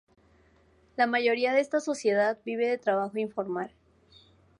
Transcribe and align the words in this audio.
La 0.95 1.05
mayoría 1.05 1.53
de 1.53 1.59
esta 1.61 1.79
sociedad 1.79 2.39
vive 2.43 2.65
del 2.67 2.79
trabajo 2.79 3.19
informal. 3.19 3.71